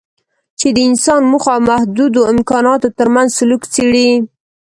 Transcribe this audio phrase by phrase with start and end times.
[0.59, 4.09] چې د انسان موخو او محدودو امکاناتو ترمنځ سلوک څېړي.